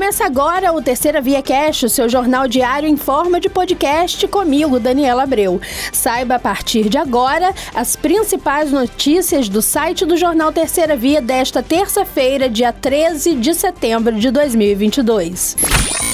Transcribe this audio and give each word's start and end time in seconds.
Começa 0.00 0.24
agora 0.24 0.72
o 0.72 0.80
Terceira 0.80 1.20
Via 1.20 1.42
Cash, 1.42 1.82
o 1.82 1.88
seu 1.90 2.08
jornal 2.08 2.48
diário 2.48 2.88
em 2.88 2.96
forma 2.96 3.38
de 3.38 3.50
podcast 3.50 4.26
comigo, 4.28 4.80
Daniela 4.80 5.24
Abreu. 5.24 5.60
Saiba 5.92 6.36
a 6.36 6.38
partir 6.38 6.88
de 6.88 6.96
agora 6.96 7.54
as 7.74 7.96
principais 7.96 8.72
notícias 8.72 9.46
do 9.46 9.60
site 9.60 10.06
do 10.06 10.16
jornal 10.16 10.50
Terceira 10.52 10.96
Via 10.96 11.20
desta 11.20 11.62
terça-feira, 11.62 12.48
dia 12.48 12.72
13 12.72 13.34
de 13.34 13.52
setembro 13.52 14.16
de 14.18 14.30
2022 14.30 16.09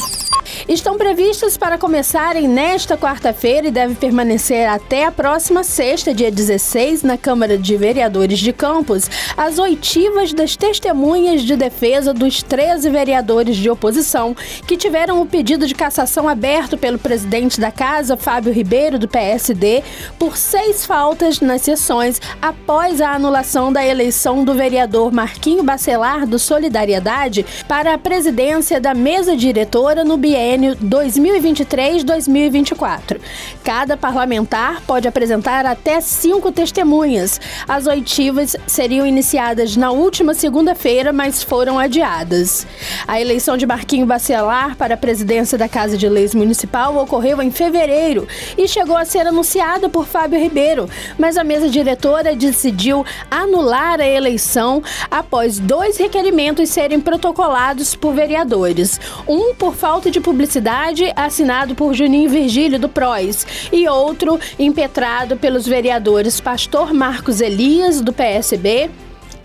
estão 0.69 0.99
previstas 0.99 1.57
para 1.57 1.79
começarem 1.79 2.49
nesta 2.49 2.97
quarta-feira 2.97 3.69
e 3.69 3.71
devem 3.71 3.95
permanecer 3.95 4.69
até 4.69 5.05
a 5.05 5.13
próxima 5.13 5.63
sexta, 5.63 6.13
dia 6.13 6.31
16, 6.31 7.05
na 7.05 7.17
Câmara 7.17 7.57
de 7.57 7.77
Vereadores 7.77 8.41
de 8.41 8.53
Campos, 8.53 9.09
as 9.37 9.61
oitivas 9.61 10.33
das 10.33 10.57
testemunhas 10.57 11.43
de 11.43 11.55
defesa 11.55 12.13
dos 12.13 12.43
13 12.43 12.91
vereadores 12.91 13.57
de 13.57 13.71
oposição 13.71 14.35
que 14.67 14.77
tiveram 14.77 15.21
o 15.23 15.27
pedido 15.27 15.69
de 15.69 15.75
cassação 15.75 16.29
aberto 16.29 16.77
pelo 16.77 16.99
presidente 16.99 17.61
da 17.61 17.71
Casa, 17.71 18.17
Fábio 18.17 18.53
Ribeiro, 18.53 18.99
do 18.99 19.07
PSD, 19.07 19.85
por 20.19 20.37
seis 20.37 20.85
faltas 20.85 21.41
nas 21.41 21.63
sessões 21.63 22.21
após 22.43 23.01
a 23.01 23.13
anulação 23.13 23.73
da 23.73 23.87
eleição 23.87 24.45
do 24.45 24.53
vereador 24.53 25.13
Marquinho 25.13 25.63
Bacelar, 25.63 26.27
do 26.27 26.41
Solidariedade, 26.41 27.47
para 27.69 27.95
a 27.95 27.99
presidência 27.99 28.81
da 28.81 28.95
mesa 28.95 29.37
diretora 29.37 30.05
no 30.05 30.17
biênio 30.17 30.56
quinquênio 30.57 30.75
2023-2024. 30.77 33.21
Cada 33.63 33.95
parlamentar 33.97 34.83
pode 34.87 35.07
apresentar 35.07 35.65
até 35.67 36.01
cinco 36.01 36.51
testemunhas. 36.51 37.39
As 37.69 37.87
oitivas 37.87 38.57
seriam 38.67 39.07
iniciadas 39.07 39.77
na 39.77 39.91
última 39.91 40.33
segunda-feira, 40.35 41.13
mas 41.13 41.43
foram 41.43 41.79
adiadas. 41.79 42.67
A 43.07 43.21
eleição 43.21 43.59
de 43.59 43.67
Marquinho 43.67 44.07
Bacelar 44.07 44.77
para 44.77 44.95
a 44.95 44.97
presidência 44.97 45.59
da 45.59 45.69
Casa 45.69 45.99
de 45.99 46.09
Leis 46.09 46.35
Municipal 46.35 46.97
ocorreu 46.97 47.43
em 47.43 47.51
fevereiro 47.51 48.27
e 48.57 48.67
chegou 48.67 48.97
a 48.97 49.05
ser 49.05 49.27
anunciada 49.27 49.91
por 49.91 50.07
Fábio 50.07 50.41
Ribeiro, 50.41 50.89
mas 51.19 51.37
a 51.37 51.45
mesa 51.45 51.69
diretora 51.69 52.35
decidiu 52.35 53.05
anular 53.31 54.01
a 54.01 54.09
eleição 54.09 54.83
após 55.11 55.59
dois 55.59 55.99
requerimentos 55.99 56.71
serem 56.71 57.01
protocolados 57.01 57.95
por 57.95 58.15
vereadores. 58.15 58.99
Um 59.29 59.55
por 59.55 59.75
falta 59.75 60.11
de 60.11 60.19
publicidade 60.21 60.46
publicidade 60.47 61.13
assinado 61.17 61.75
por 61.75 61.93
Juninho 61.93 62.31
Virgílio 62.31 62.79
do 62.79 62.89
PROS 62.89 63.45
e 63.73 63.89
outro 63.89 64.39
impetrado 64.57 65.37
pelos 65.37 65.67
vereadores 65.67 66.41
Pastor 66.41 66.95
Marcos 66.95 67.41
Elias 67.41 68.01
do 68.01 68.13
PSB 68.13 68.89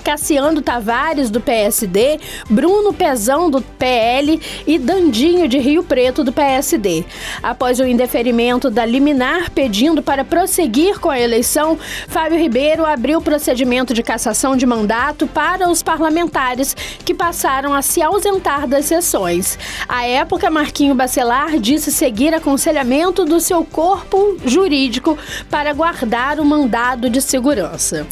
Cassiano 0.01 0.61
Tavares, 0.61 1.29
do 1.29 1.39
PSD, 1.39 2.19
Bruno 2.49 2.93
Pezão, 2.93 3.49
do 3.49 3.61
PL 3.61 4.39
e 4.67 4.77
Dandinho, 4.77 5.47
de 5.47 5.57
Rio 5.57 5.83
Preto, 5.83 6.23
do 6.23 6.31
PSD. 6.31 7.05
Após 7.41 7.79
o 7.79 7.85
indeferimento 7.85 8.69
da 8.69 8.85
liminar 8.85 9.51
pedindo 9.51 10.01
para 10.01 10.23
prosseguir 10.25 10.99
com 10.99 11.09
a 11.09 11.19
eleição, 11.19 11.77
Fábio 12.07 12.37
Ribeiro 12.37 12.85
abriu 12.85 13.21
procedimento 13.21 13.93
de 13.93 14.03
cassação 14.03 14.55
de 14.55 14.65
mandato 14.65 15.27
para 15.27 15.69
os 15.69 15.81
parlamentares 15.83 16.75
que 17.05 17.13
passaram 17.13 17.73
a 17.73 17.81
se 17.81 18.01
ausentar 18.01 18.67
das 18.67 18.85
sessões. 18.85 19.57
À 19.87 20.05
época, 20.05 20.49
Marquinho 20.49 20.95
Bacelar 20.95 21.59
disse 21.59 21.91
seguir 21.91 22.33
aconselhamento 22.33 23.25
do 23.25 23.39
seu 23.39 23.63
corpo 23.63 24.37
jurídico 24.45 25.17
para 25.49 25.73
guardar 25.73 26.39
o 26.39 26.45
mandado 26.45 27.09
de 27.09 27.21
segurança. 27.21 28.07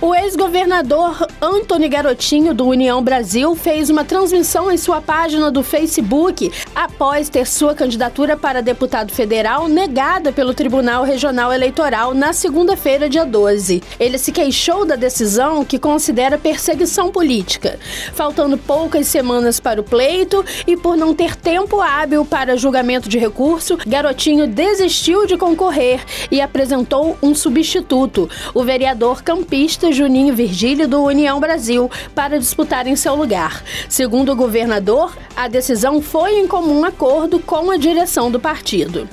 O 0.00 0.14
ex-governador 0.14 1.26
Antony 1.42 1.88
Garotinho, 1.88 2.54
do 2.54 2.68
União 2.68 3.02
Brasil, 3.02 3.56
fez 3.56 3.90
uma 3.90 4.04
transmissão 4.04 4.70
em 4.70 4.76
sua 4.76 5.00
página 5.00 5.50
do 5.50 5.60
Facebook 5.60 6.52
após 6.78 7.28
ter 7.28 7.44
sua 7.44 7.74
candidatura 7.74 8.36
para 8.36 8.62
deputado 8.62 9.10
federal 9.12 9.66
negada 9.66 10.30
pelo 10.30 10.54
Tribunal 10.54 11.02
Regional 11.02 11.52
Eleitoral 11.52 12.14
na 12.14 12.32
segunda-feira, 12.32 13.08
dia 13.08 13.26
12. 13.26 13.82
Ele 13.98 14.16
se 14.16 14.30
queixou 14.30 14.84
da 14.84 14.94
decisão 14.94 15.64
que 15.64 15.76
considera 15.76 16.38
perseguição 16.38 17.10
política. 17.10 17.80
Faltando 18.14 18.56
poucas 18.56 19.08
semanas 19.08 19.58
para 19.58 19.80
o 19.80 19.82
pleito 19.82 20.44
e 20.68 20.76
por 20.76 20.96
não 20.96 21.12
ter 21.12 21.34
tempo 21.34 21.80
hábil 21.80 22.24
para 22.24 22.56
julgamento 22.56 23.08
de 23.08 23.18
recurso, 23.18 23.76
Garotinho 23.84 24.46
desistiu 24.46 25.26
de 25.26 25.36
concorrer 25.36 26.00
e 26.30 26.40
apresentou 26.40 27.18
um 27.20 27.34
substituto, 27.34 28.30
o 28.54 28.62
vereador 28.62 29.24
campista 29.24 29.90
Juninho 29.90 30.32
Virgílio 30.32 30.86
do 30.86 31.02
União 31.02 31.40
Brasil 31.40 31.90
para 32.14 32.38
disputar 32.38 32.86
em 32.86 32.94
seu 32.94 33.16
lugar. 33.16 33.64
Segundo 33.88 34.30
o 34.30 34.36
governador, 34.36 35.16
a 35.34 35.48
decisão 35.48 36.00
foi 36.00 36.38
em 36.38 36.46
comum 36.68 36.84
acordo 36.84 37.40
com 37.40 37.70
a 37.70 37.78
direção 37.78 38.30
do 38.30 38.38
partido. 38.38 39.08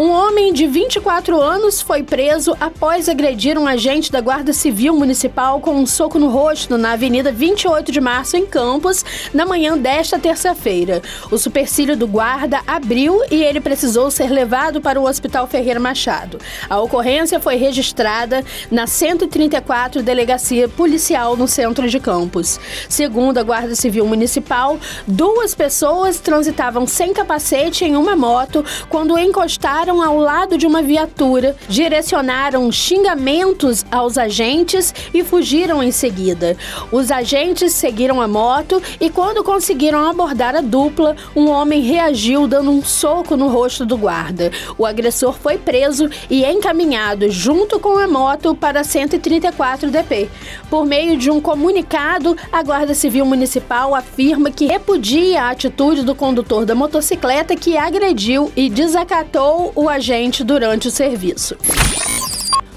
Um 0.00 0.08
homem 0.12 0.50
de 0.50 0.66
24 0.66 1.38
anos 1.38 1.82
foi 1.82 2.02
preso 2.02 2.56
após 2.58 3.06
agredir 3.06 3.58
um 3.58 3.68
agente 3.68 4.10
da 4.10 4.18
Guarda 4.18 4.50
Civil 4.50 4.96
Municipal 4.96 5.60
com 5.60 5.72
um 5.72 5.84
soco 5.84 6.18
no 6.18 6.30
rosto 6.30 6.78
na 6.78 6.92
Avenida 6.92 7.30
28 7.30 7.92
de 7.92 8.00
Março, 8.00 8.34
em 8.34 8.46
Campos, 8.46 9.04
na 9.34 9.44
manhã 9.44 9.76
desta 9.76 10.18
terça-feira. 10.18 11.02
O 11.30 11.36
supercílio 11.36 11.98
do 11.98 12.06
guarda 12.06 12.62
abriu 12.66 13.20
e 13.30 13.44
ele 13.44 13.60
precisou 13.60 14.10
ser 14.10 14.30
levado 14.30 14.80
para 14.80 14.98
o 14.98 15.06
Hospital 15.06 15.46
Ferreira 15.46 15.78
Machado. 15.78 16.38
A 16.70 16.80
ocorrência 16.80 17.38
foi 17.38 17.56
registrada 17.56 18.42
na 18.70 18.86
134 18.86 20.02
Delegacia 20.02 20.66
Policial 20.66 21.36
no 21.36 21.46
centro 21.46 21.86
de 21.86 22.00
Campos. 22.00 22.58
Segundo 22.88 23.36
a 23.36 23.42
Guarda 23.42 23.74
Civil 23.74 24.06
Municipal, 24.06 24.78
duas 25.06 25.54
pessoas 25.54 26.20
transitavam 26.20 26.86
sem 26.86 27.12
capacete 27.12 27.84
em 27.84 27.96
uma 27.96 28.16
moto 28.16 28.64
quando 28.88 29.18
encostaram 29.18 29.89
pararam 29.90 30.02
ao 30.02 30.18
lado 30.18 30.56
de 30.56 30.66
uma 30.66 30.82
viatura, 30.82 31.56
direcionaram 31.68 32.70
xingamentos 32.70 33.84
aos 33.90 34.16
agentes 34.16 34.94
e 35.12 35.24
fugiram 35.24 35.82
em 35.82 35.90
seguida. 35.90 36.56
Os 36.92 37.10
agentes 37.10 37.72
seguiram 37.72 38.20
a 38.20 38.28
moto 38.28 38.80
e, 39.00 39.10
quando 39.10 39.42
conseguiram 39.42 40.08
abordar 40.08 40.54
a 40.54 40.60
dupla, 40.60 41.16
um 41.34 41.50
homem 41.50 41.82
reagiu 41.82 42.46
dando 42.46 42.70
um 42.70 42.84
soco 42.84 43.36
no 43.36 43.48
rosto 43.48 43.84
do 43.84 43.96
guarda. 43.96 44.52
O 44.78 44.86
agressor 44.86 45.34
foi 45.34 45.58
preso 45.58 46.08
e 46.28 46.44
encaminhado 46.44 47.28
junto 47.28 47.80
com 47.80 47.98
a 47.98 48.06
moto 48.06 48.54
para 48.54 48.84
134 48.84 49.90
DP. 49.90 50.30
Por 50.68 50.86
meio 50.86 51.16
de 51.16 51.30
um 51.30 51.40
comunicado, 51.40 52.36
a 52.52 52.62
Guarda 52.62 52.94
Civil 52.94 53.24
Municipal 53.24 53.94
afirma 53.94 54.50
que 54.50 54.66
repudia 54.66 55.42
a 55.42 55.50
atitude 55.50 56.02
do 56.04 56.14
condutor 56.14 56.64
da 56.64 56.74
motocicleta 56.74 57.56
que 57.56 57.76
agrediu 57.76 58.52
e 58.54 58.68
desacatou 58.68 59.72
o 59.80 59.88
agente 59.88 60.44
durante 60.44 60.88
o 60.88 60.90
serviço. 60.90 61.56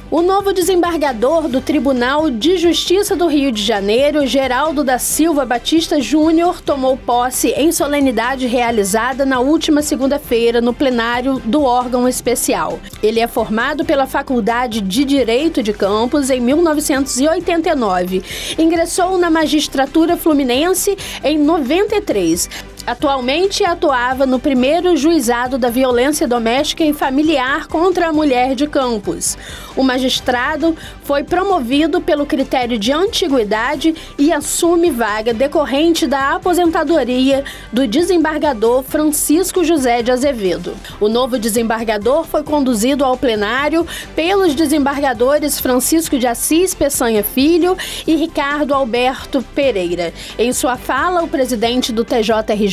O 0.10 0.22
novo 0.22 0.54
desembargador 0.54 1.48
do 1.48 1.60
Tribunal 1.60 2.30
de 2.30 2.56
Justiça 2.56 3.16
do 3.16 3.26
Rio 3.26 3.52
de 3.52 3.64
Janeiro, 3.64 4.28
Geraldo 4.28 4.84
da 4.84 5.00
Silva 5.00 5.44
Batista 5.44 6.00
Júnior, 6.00 6.62
tomou 6.62 6.96
posse 6.96 7.50
em 7.58 7.72
solenidade 7.72 8.46
realizada 8.46 9.26
na 9.26 9.40
última 9.40 9.82
segunda-feira 9.82 10.62
no 10.62 10.72
plenário 10.72 11.42
do 11.44 11.64
órgão 11.64 12.08
especial. 12.08 12.80
Ele 13.02 13.20
é 13.20 13.28
formado 13.28 13.84
pela 13.84 14.06
Faculdade 14.06 14.82
de 14.82 15.04
Direito 15.04 15.64
de 15.64 15.74
Campos 15.74 16.30
em 16.30 16.40
1989. 16.40 18.24
Ingressou 18.58 19.18
na 19.18 19.32
magistratura 19.32 20.16
fluminense 20.16 20.96
em 21.24 21.40
93 21.40 22.48
Atualmente 22.86 23.64
atuava 23.64 24.26
no 24.26 24.38
primeiro 24.38 24.98
juizado 24.98 25.58
da 25.58 25.70
violência 25.70 26.28
doméstica 26.28 26.84
e 26.84 26.92
familiar 26.92 27.68
contra 27.68 28.10
a 28.10 28.14
mulher 28.14 28.56
de 28.56 28.68
Campos. 28.68 29.38
O 29.74 29.84
magistrado 29.84 30.76
foi 31.04 31.24
promovido 31.24 32.02
pelo 32.02 32.26
critério 32.26 32.78
de 32.78 32.92
antiguidade 32.92 33.96
e 34.20 34.34
assume 34.34 34.92
vaga 34.92 35.34
decorrente 35.34 36.06
da 36.06 36.36
aposentadoria 36.36 37.46
do 37.72 37.88
desembargador 37.88 38.84
Francisco 38.84 39.64
José 39.64 40.02
de 40.02 40.12
Azevedo. 40.12 40.76
O 41.00 41.08
novo 41.08 41.40
desembargador 41.40 42.26
foi 42.26 42.44
conduzido 42.44 43.06
ao 43.06 43.16
plenário 43.16 43.88
pelos 44.14 44.56
desembargadores 44.56 45.58
Francisco 45.58 46.20
de 46.20 46.28
Assis 46.28 46.74
Peçanha 46.74 47.24
Filho 47.24 47.78
e 48.06 48.18
Ricardo 48.18 48.74
Alberto 48.74 49.42
Pereira. 49.56 50.14
Em 50.38 50.52
sua 50.52 50.76
fala, 50.76 51.24
o 51.24 51.30
presidente 51.30 51.94
do 51.94 52.04
TJRJ 52.04 52.73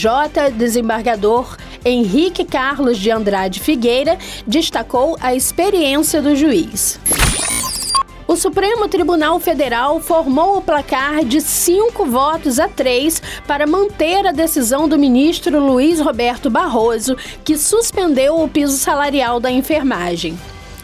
desembargador 0.57 1.57
Henrique 1.85 2.45
Carlos 2.45 2.99
de 2.99 3.11
Andrade 3.11 3.61
Figueira, 3.61 4.19
destacou 4.47 5.17
a 5.21 5.35
experiência 5.35 6.21
do 6.21 6.37
juiz. 6.37 7.01
O 8.31 8.37
Supremo 8.37 8.87
Tribunal 8.87 9.41
Federal 9.41 9.99
formou 9.99 10.59
o 10.59 10.63
placar 10.63 11.25
de 11.25 11.41
cinco 11.41 12.07
votos 12.07 12.61
a 12.61 12.69
três 12.69 13.21
para 13.45 13.67
manter 13.67 14.25
a 14.25 14.31
decisão 14.31 14.89
do 14.89 14.97
ministro 14.97 15.59
Luiz 15.59 15.99
Roberto 15.99 16.49
Barroso, 16.49 17.17
que 17.45 17.59
suspendeu 17.59 18.41
o 18.41 18.49
piso 18.49 18.77
salarial 18.77 19.41
da 19.41 19.51
enfermagem. 19.51 20.39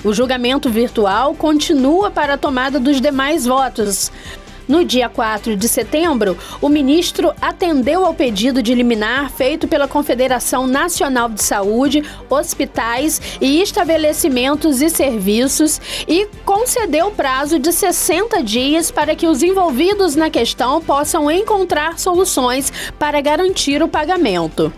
O 0.05 0.13
julgamento 0.13 0.69
virtual 0.69 1.35
continua 1.35 2.11
para 2.11 2.35
a 2.35 2.39
tomada 2.39 2.81
dos 2.81 3.01
demais 3.01 3.47
votos 3.47 4.11
No 4.69 4.85
dia 4.85 5.09
4 5.09 5.57
de 5.57 5.69
setembro, 5.69 6.37
o 6.61 6.69
ministro 6.69 7.33
atendeu 7.41 8.05
ao 8.05 8.13
pedido 8.13 8.63
de 8.63 8.75
liminar 8.75 9.31
feito 9.31 9.69
pela 9.69 9.87
Confederação 9.87 10.67
Nacional 10.67 11.29
de 11.29 11.43
Saúde, 11.43 12.03
hospitais 12.29 13.21
e 13.41 13.63
estabelecimentos 13.63 14.83
e 14.83 14.91
serviços 14.91 15.81
e 16.09 16.27
concedeu 16.45 17.13
prazo 17.13 17.59
de 17.59 17.73
60 17.73 18.43
dias 18.43 18.91
para 18.91 19.15
que 19.15 19.27
os 19.27 19.43
envolvidos 19.43 20.17
na 20.17 20.31
questão 20.31 20.81
possam 20.81 21.31
encontrar 21.31 21.99
soluções 21.99 22.73
para 22.99 23.21
garantir 23.21 23.83
o 23.83 23.89
pagamento. 23.89 24.73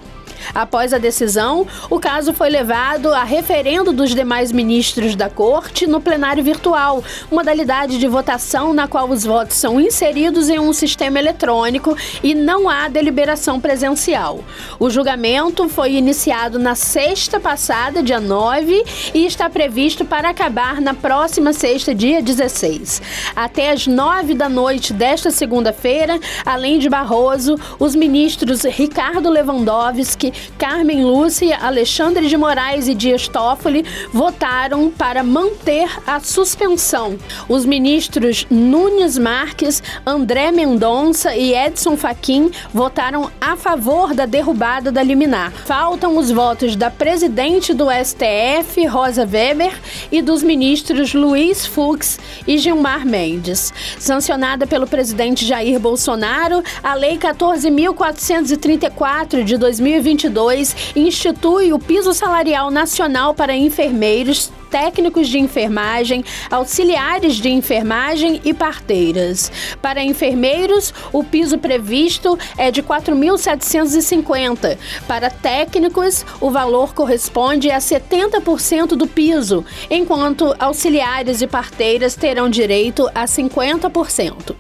Após 0.55 0.93
a 0.93 0.99
decisão, 0.99 1.67
o 1.91 1.99
caso 1.99 2.33
foi 2.33 2.49
levado 2.49 3.13
a 3.13 3.25
referendo 3.25 3.93
dos 3.93 4.15
demais 4.15 4.53
ministros 4.53 5.15
da 5.15 5.29
Corte 5.29 5.87
no 5.87 6.01
plenário 6.01 6.43
virtual, 6.43 7.03
modalidade 7.31 7.99
de 7.99 8.09
votação 8.09 8.73
na 8.73 8.89
qual 8.89 9.09
os 9.11 9.25
votos 9.25 9.57
são 9.57 9.81
inseridos 9.81 10.49
em 10.49 10.59
um 10.59 10.73
sistema 10.73 11.19
eletrônico 11.19 11.97
e 12.23 12.35
não 12.35 12.69
há 12.69 12.89
deliberação 12.89 13.61
presencial. 13.61 14.41
O 14.79 14.91
julgamento 14.91 15.69
foi 15.69 15.93
iniciado 15.95 16.59
na 16.59 16.75
sexta 16.75 17.39
passada, 17.39 18.03
dia 18.03 18.21
9, 18.21 18.85
e 19.15 19.27
está 19.27 19.49
previsto 19.51 20.05
para 20.05 20.31
acabar 20.31 20.81
na 20.81 20.95
próxima 20.95 21.53
sexta, 21.53 21.95
dia 21.95 22.23
16. 22.23 23.03
Até 23.35 23.71
às 23.71 23.87
9 23.87 24.35
da 24.35 24.49
noite 24.49 24.93
desta 24.93 25.31
segunda-feira, 25.31 26.19
além 26.45 26.79
de 26.79 26.89
Barroso, 26.89 27.57
os 27.79 27.95
ministros 27.95 28.63
Ricardo 28.63 29.29
Lewandowski, 29.29 30.28
Carmen 30.59 31.05
Lúcia, 31.05 31.59
Alexandre 31.59 32.29
de 32.29 32.37
Moraes 32.37 32.89
e 32.89 32.95
Dias 32.95 33.29
Toffoli 33.29 33.85
votaram 34.13 34.91
para 34.91 35.23
manter 35.23 35.89
a 36.07 36.21
suspensão. 36.21 37.19
Os 37.49 37.65
ministros 37.65 38.47
Nunes 38.51 39.17
Marques, 39.17 39.83
André 40.07 40.51
Mendonça 40.51 41.35
e 41.35 41.55
Edson 41.55 41.97
Fachin 41.97 42.51
votaram 42.73 43.31
a 43.41 43.57
favor 43.57 44.13
da 44.15 44.27
derrubada 44.27 44.93
da 44.93 45.03
liminar. 45.03 45.51
Faltam 45.53 46.19
os 46.19 46.31
votos 46.31 46.77
da 46.77 46.91
presidente 46.91 47.73
do 47.73 47.87
STF, 47.91 48.85
Rosa 48.87 49.23
Weber, 49.23 49.73
e 50.11 50.21
dos 50.21 50.43
ministros 50.43 51.15
Luiz 51.15 51.65
Fux 51.67 52.19
e 52.47 52.59
Gilmar 52.59 53.07
Mendes. 53.07 53.73
Sancionada 53.99 54.67
pelo 54.67 54.87
presidente 54.87 55.47
Jair 55.47 55.81
Bolsonaro, 55.81 56.63
a 56.83 56.93
Lei 56.95 57.17
14.434 57.17 59.45
de 59.45 59.57
2022 59.57 60.18
2022 60.19 60.77
institui 60.97 61.73
o 61.73 61.79
piso 61.79 62.13
salarial 62.13 62.71
nacional 62.71 63.33
para 63.33 63.55
enfermeiros, 63.55 64.51
técnicos 64.69 65.29
de 65.29 65.39
enfermagem, 65.39 66.25
auxiliares 66.51 67.37
de 67.37 67.49
enfermagem 67.49 68.41
e 68.45 68.53
parteiras. 68.53 69.51
Para 69.81 70.03
enfermeiros, 70.03 70.93
o 71.13 71.23
piso 71.23 71.57
previsto 71.59 72.37
é 72.57 72.71
de 72.71 72.83
4.750. 72.83 74.77
Para 75.07 75.31
técnicos, 75.31 76.27
o 76.41 76.51
valor 76.51 76.93
corresponde 76.93 77.71
a 77.71 77.79
70% 77.79 78.89
do 78.89 79.07
piso, 79.07 79.65
enquanto 79.89 80.55
auxiliares 80.59 81.41
e 81.41 81.47
parteiras 81.47 82.17
terão 82.17 82.51
direito 82.51 83.09
a 83.15 83.25
50%. 83.25 84.57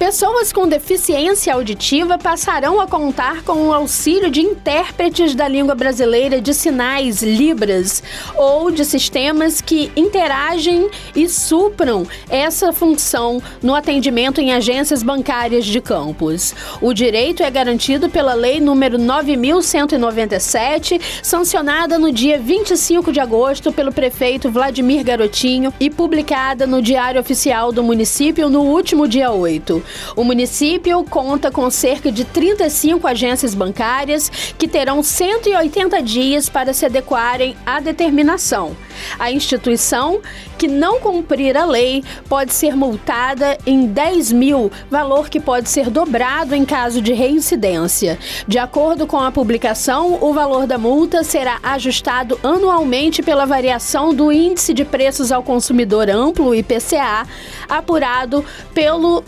Pessoas 0.00 0.50
com 0.50 0.66
deficiência 0.66 1.52
auditiva 1.52 2.16
passarão 2.16 2.80
a 2.80 2.86
contar 2.86 3.44
com 3.44 3.68
o 3.68 3.72
auxílio 3.72 4.30
de 4.30 4.40
intérpretes 4.40 5.34
da 5.34 5.46
língua 5.46 5.74
brasileira 5.74 6.40
de 6.40 6.54
sinais, 6.54 7.22
Libras, 7.22 8.02
ou 8.34 8.70
de 8.70 8.82
sistemas 8.86 9.60
que 9.60 9.92
interagem 9.94 10.88
e 11.14 11.28
supram 11.28 12.06
essa 12.30 12.72
função 12.72 13.42
no 13.62 13.74
atendimento 13.74 14.40
em 14.40 14.54
agências 14.54 15.02
bancárias 15.02 15.66
de 15.66 15.82
campos. 15.82 16.54
O 16.80 16.94
direito 16.94 17.42
é 17.42 17.50
garantido 17.50 18.08
pela 18.08 18.32
Lei 18.32 18.58
número 18.58 18.96
9197, 18.96 20.98
sancionada 21.22 21.98
no 21.98 22.10
dia 22.10 22.38
25 22.38 23.12
de 23.12 23.20
agosto 23.20 23.70
pelo 23.70 23.92
prefeito 23.92 24.50
Vladimir 24.50 25.04
Garotinho 25.04 25.74
e 25.78 25.90
publicada 25.90 26.66
no 26.66 26.80
Diário 26.80 27.20
Oficial 27.20 27.70
do 27.70 27.82
município 27.82 28.48
no 28.48 28.62
último 28.62 29.06
dia 29.06 29.30
8. 29.30 29.89
O 30.16 30.24
município 30.24 31.04
conta 31.04 31.50
com 31.50 31.70
cerca 31.70 32.10
de 32.10 32.24
35 32.24 33.06
agências 33.06 33.54
bancárias 33.54 34.30
que 34.58 34.68
terão 34.68 35.02
180 35.02 36.02
dias 36.02 36.48
para 36.48 36.72
se 36.72 36.86
adequarem 36.86 37.56
à 37.64 37.80
determinação. 37.80 38.76
A 39.18 39.30
instituição 39.30 40.20
que 40.58 40.68
não 40.68 41.00
cumprir 41.00 41.56
a 41.56 41.64
lei 41.64 42.04
pode 42.28 42.52
ser 42.52 42.76
multada 42.76 43.56
em 43.66 43.86
10 43.86 44.32
mil, 44.32 44.70
valor 44.90 45.30
que 45.30 45.40
pode 45.40 45.70
ser 45.70 45.88
dobrado 45.88 46.54
em 46.54 46.64
caso 46.64 47.00
de 47.00 47.12
reincidência. 47.12 48.18
De 48.46 48.58
acordo 48.58 49.06
com 49.06 49.18
a 49.18 49.32
publicação, 49.32 50.18
o 50.20 50.32
valor 50.34 50.66
da 50.66 50.76
multa 50.76 51.24
será 51.24 51.58
ajustado 51.62 52.38
anualmente 52.42 53.22
pela 53.22 53.46
variação 53.46 54.12
do 54.12 54.30
Índice 54.30 54.74
de 54.74 54.84
Preços 54.84 55.32
ao 55.32 55.42
Consumidor 55.42 56.10
Amplo, 56.10 56.54
IPCA, 56.54 57.26
apurado 57.68 58.44
pelo 58.74 59.24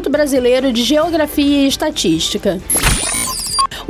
Instituto 0.00 0.10
Brasileiro 0.10 0.72
de 0.72 0.82
Geografia 0.82 1.64
e 1.64 1.66
Estatística. 1.66 2.58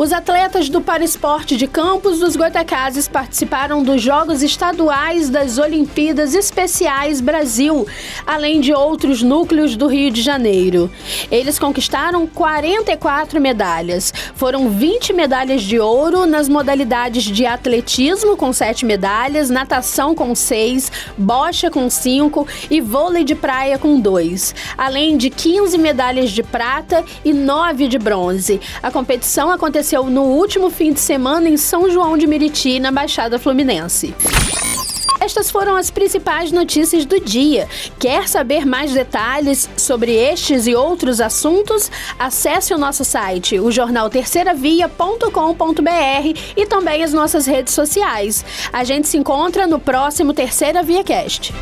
Os 0.00 0.14
atletas 0.14 0.70
do 0.70 0.80
Paraesporte 0.80 1.58
de 1.58 1.66
Campos 1.66 2.20
dos 2.20 2.34
Goitacazes 2.34 3.06
participaram 3.06 3.82
dos 3.82 4.00
Jogos 4.00 4.42
Estaduais 4.42 5.28
das 5.28 5.58
Olimpíadas 5.58 6.34
Especiais 6.34 7.20
Brasil, 7.20 7.86
além 8.26 8.62
de 8.62 8.72
outros 8.72 9.22
núcleos 9.22 9.76
do 9.76 9.86
Rio 9.86 10.10
de 10.10 10.22
Janeiro. 10.22 10.90
Eles 11.30 11.58
conquistaram 11.58 12.26
44 12.26 13.38
medalhas. 13.42 14.10
Foram 14.34 14.70
20 14.70 15.12
medalhas 15.12 15.60
de 15.60 15.78
ouro 15.78 16.24
nas 16.24 16.48
modalidades 16.48 17.24
de 17.24 17.44
atletismo, 17.44 18.38
com 18.38 18.54
7 18.54 18.86
medalhas, 18.86 19.50
natação 19.50 20.14
com 20.14 20.34
6, 20.34 20.90
bocha 21.18 21.70
com 21.70 21.90
5 21.90 22.48
e 22.70 22.80
vôlei 22.80 23.22
de 23.22 23.34
praia 23.34 23.76
com 23.76 24.00
2, 24.00 24.54
além 24.78 25.18
de 25.18 25.28
15 25.28 25.76
medalhas 25.76 26.30
de 26.30 26.42
prata 26.42 27.04
e 27.22 27.34
9 27.34 27.86
de 27.86 27.98
bronze. 27.98 28.58
A 28.82 28.90
competição 28.90 29.50
aconteceu 29.52 29.89
aconteceu 29.90 30.04
no 30.04 30.22
último 30.22 30.70
fim 30.70 30.92
de 30.92 31.00
semana 31.00 31.48
em 31.48 31.56
São 31.56 31.90
João 31.90 32.16
de 32.16 32.26
Meriti, 32.26 32.78
na 32.78 32.92
Baixada 32.92 33.38
Fluminense. 33.38 34.14
Estas 35.18 35.50
foram 35.50 35.76
as 35.76 35.90
principais 35.90 36.52
notícias 36.52 37.04
do 37.04 37.20
dia. 37.20 37.68
Quer 37.98 38.28
saber 38.28 38.64
mais 38.64 38.92
detalhes 38.92 39.68
sobre 39.76 40.14
estes 40.14 40.66
e 40.66 40.74
outros 40.74 41.20
assuntos? 41.20 41.90
Acesse 42.18 42.72
o 42.72 42.78
nosso 42.78 43.04
site, 43.04 43.58
o 43.58 43.70
jornal 43.70 44.08
terceiravia.com.br 44.08 46.40
e 46.56 46.66
também 46.66 47.02
as 47.02 47.12
nossas 47.12 47.46
redes 47.46 47.74
sociais. 47.74 48.44
A 48.72 48.84
gente 48.84 49.08
se 49.08 49.18
encontra 49.18 49.66
no 49.66 49.78
próximo 49.78 50.32
Terceira 50.32 50.82
Via 50.82 51.04
Cast. 51.04 51.52